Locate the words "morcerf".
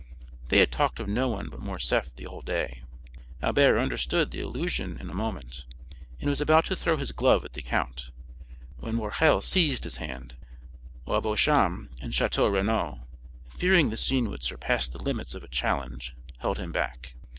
1.59-2.09